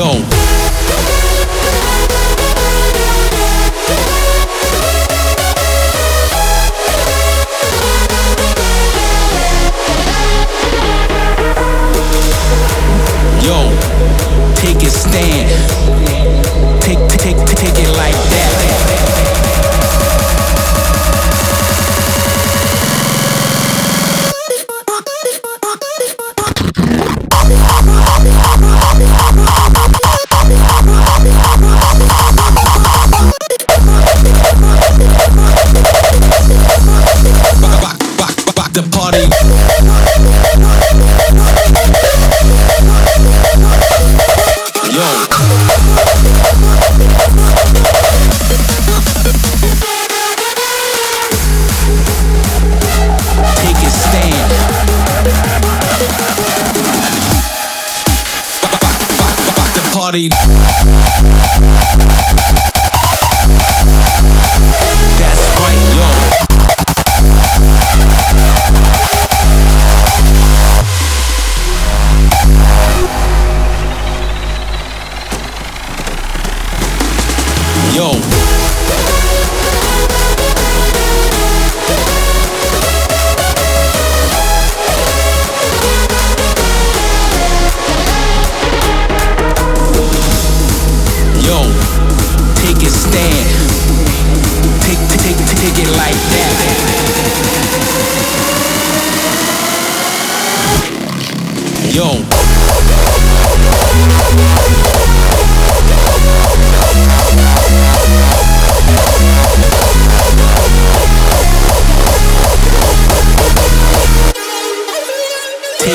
[0.00, 0.39] Domingão.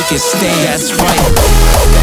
[0.08, 1.95] Take a stand, that's right.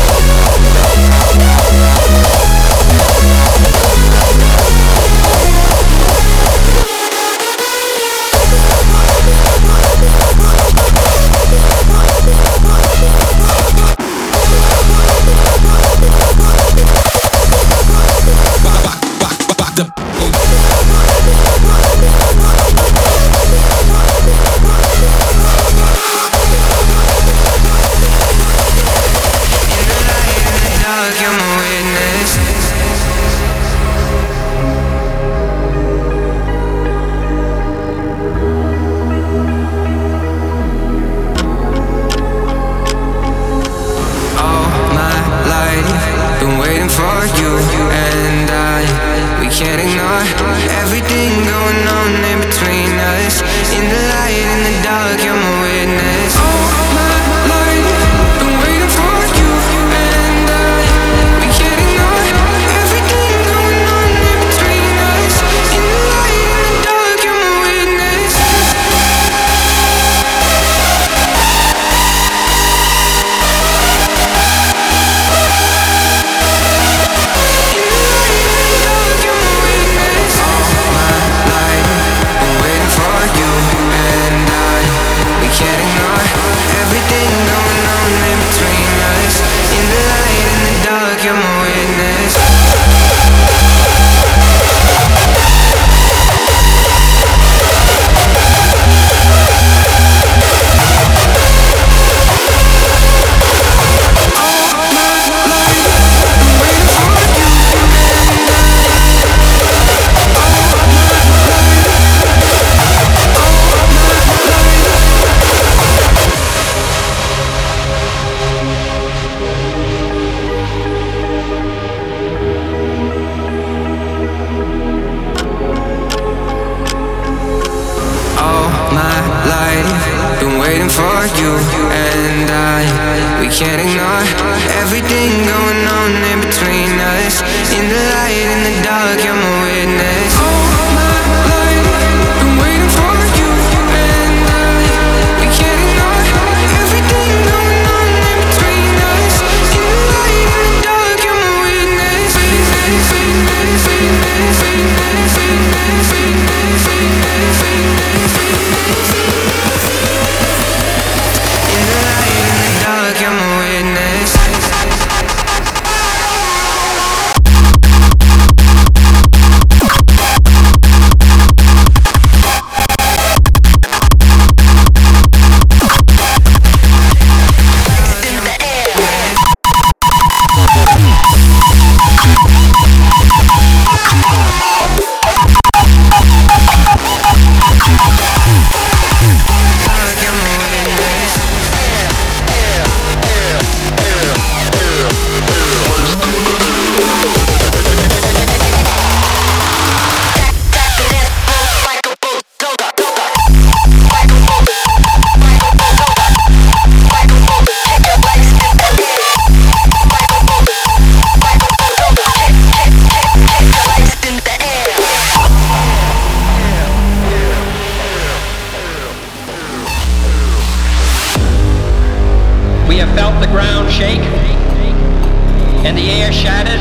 [226.02, 226.80] The air shattered,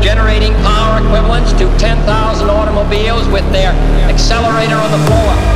[0.00, 3.72] generating power equivalents to 10,000 automobiles with their
[4.08, 5.53] accelerator on the floor.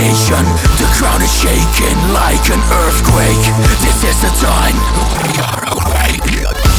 [0.00, 0.44] nation.
[0.80, 3.44] The ground is shaking like an earthquake.
[3.84, 4.76] This is the time
[5.22, 6.69] We are awake.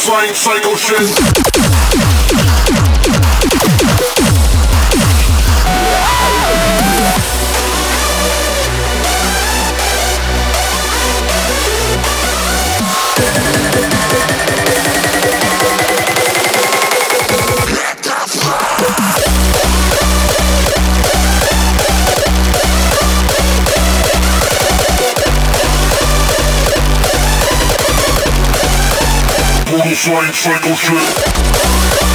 [0.00, 1.69] Flying psycho shit.
[30.02, 32.09] Flying cycle shit.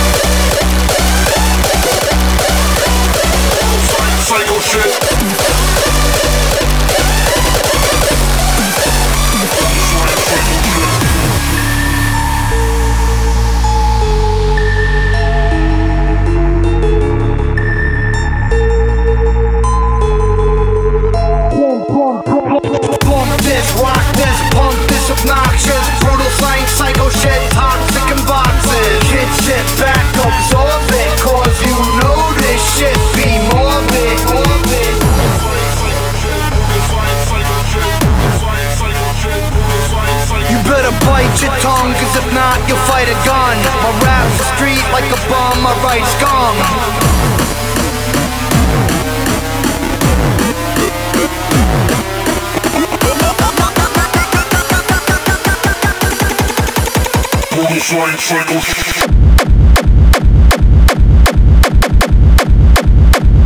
[57.95, 58.60] Flying psycho.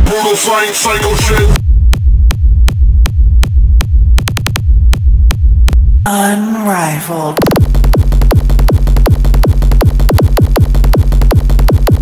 [0.06, 1.50] Brutal flying psycho shit.
[6.04, 7.38] Unrivaled.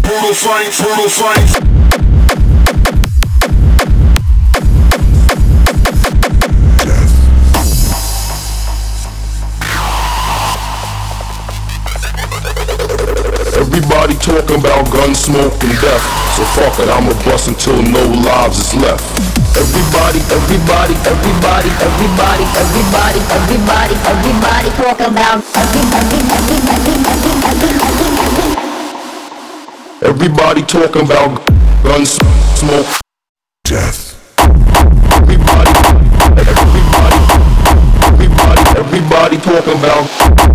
[0.03, 1.78] Brutal flying, brutal flying.
[13.59, 16.05] Everybody talking about gun smoke and death.
[16.39, 19.03] So fuck it, I'ma bust until no lives is left.
[19.59, 25.43] Everybody, everybody, everybody, everybody, everybody, everybody, everybody talk about
[30.07, 31.45] Everybody talking about
[31.83, 32.87] gun smoke,
[33.65, 34.15] death.
[35.19, 35.75] Everybody,
[36.47, 37.19] everybody,
[38.07, 40.48] everybody, everybody talking about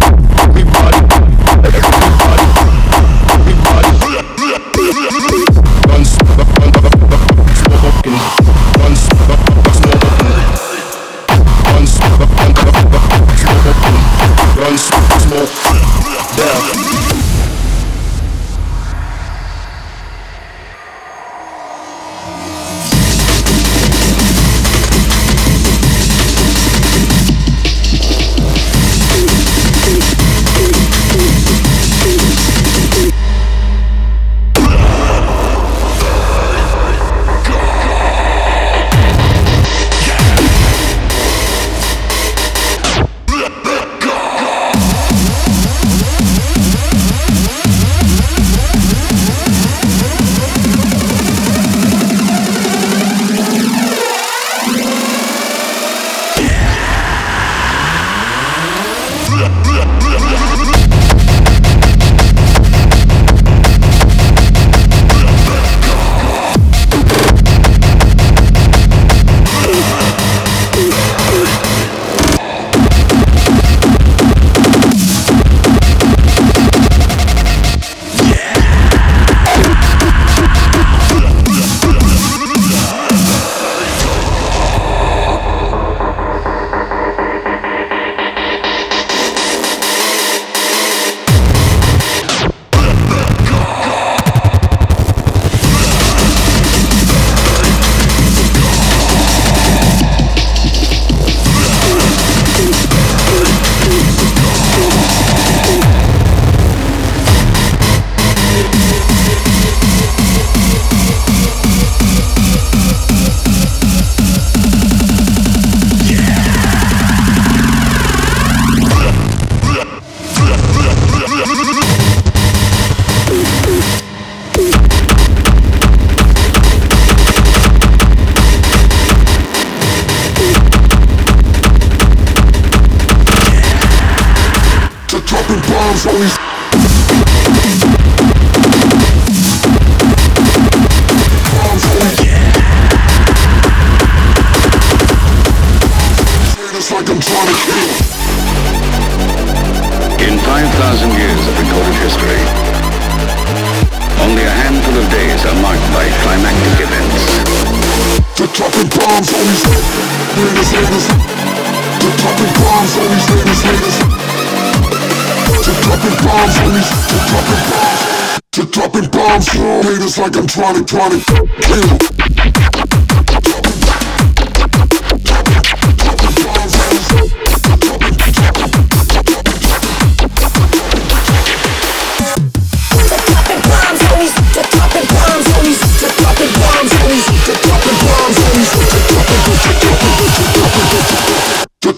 [170.64, 171.18] trying to, trying to,
[171.60, 171.98] yeah.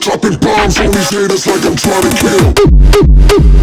[0.02, 2.10] Dropping bombs on these haters like I'm trying to
[3.42, 3.55] kill.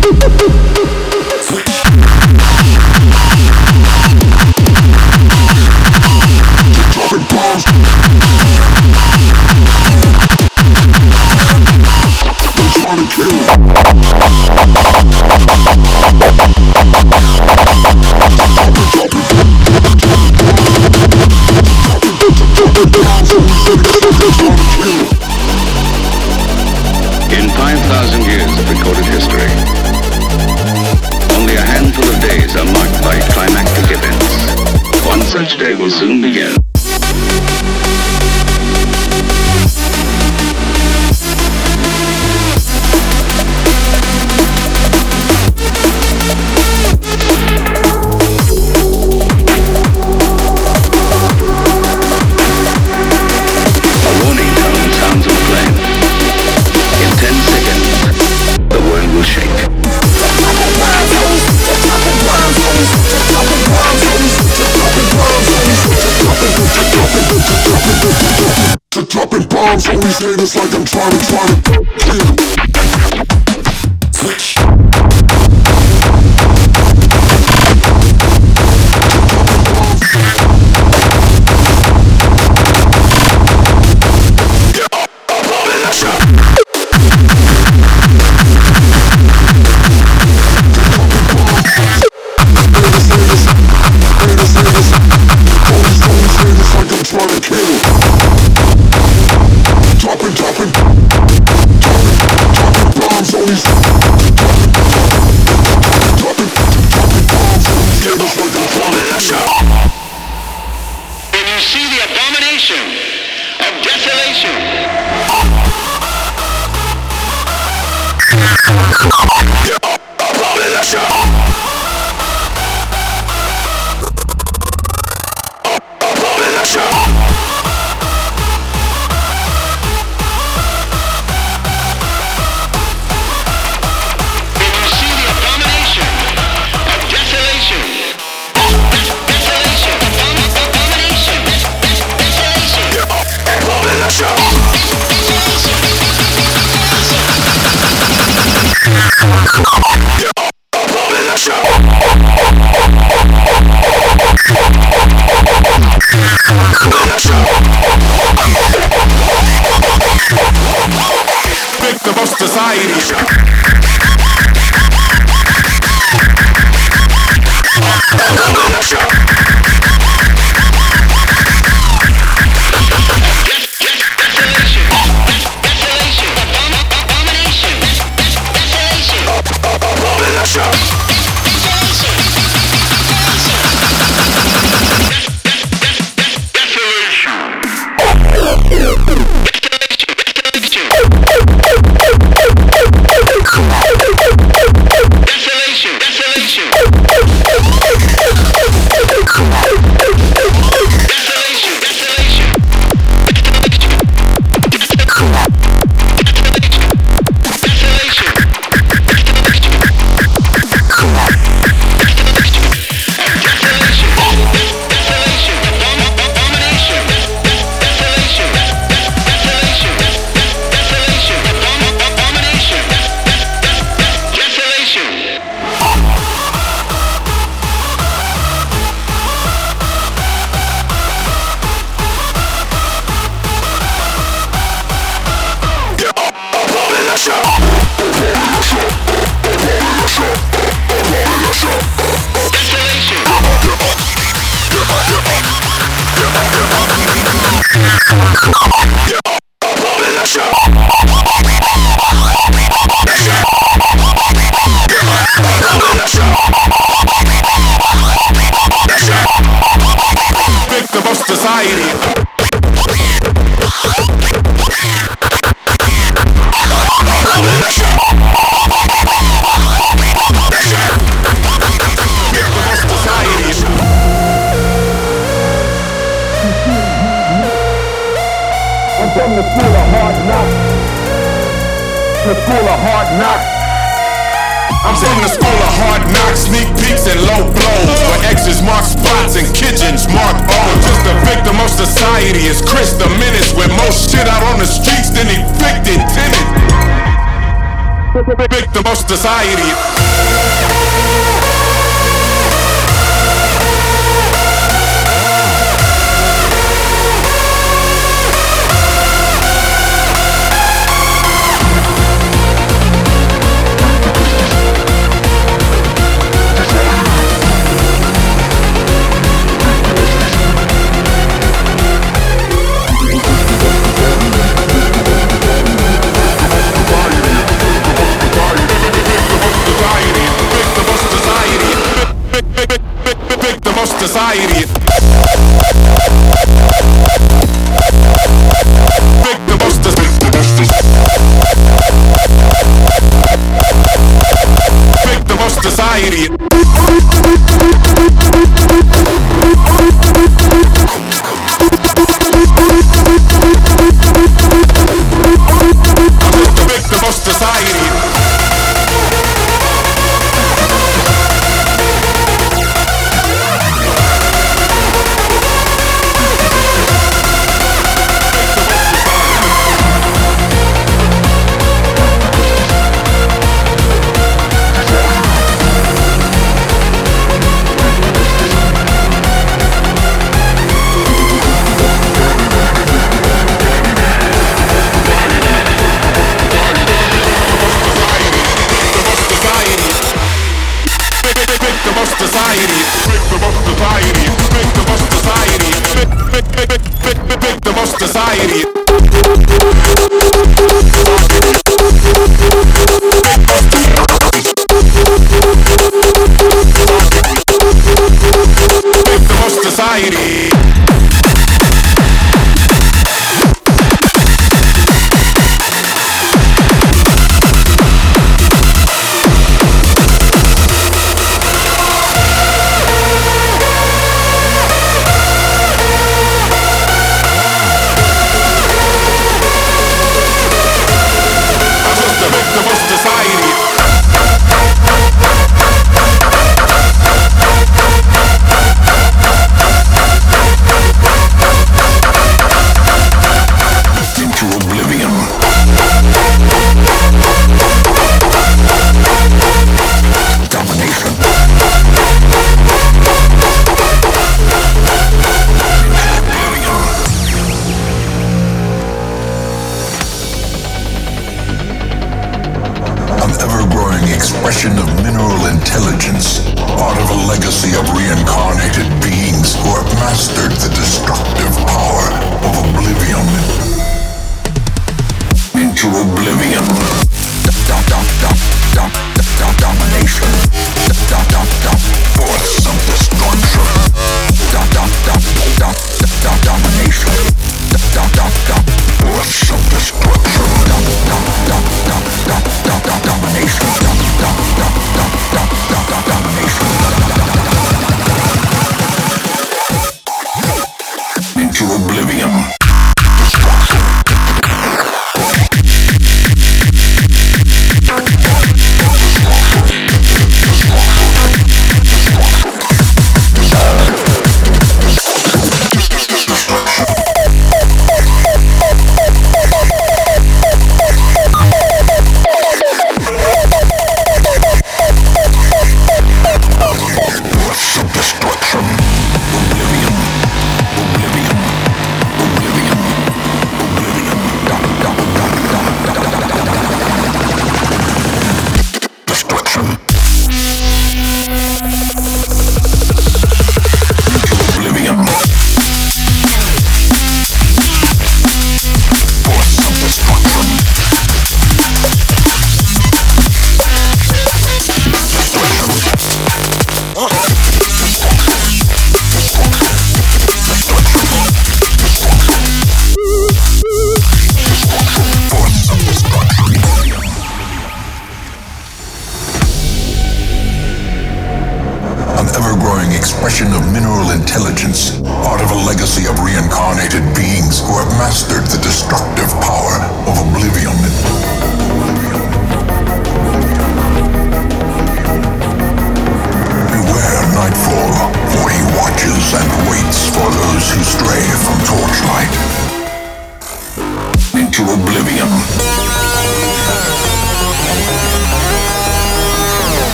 [70.18, 71.71] Play this like I'm trying to, trying to